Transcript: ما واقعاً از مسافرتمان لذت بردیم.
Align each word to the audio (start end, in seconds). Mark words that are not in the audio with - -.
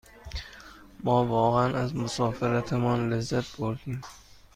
ما 1.03 1.21
واقعاً 1.25 1.75
از 1.77 1.95
مسافرتمان 1.95 3.13
لذت 3.13 3.57
بردیم. 3.57 4.01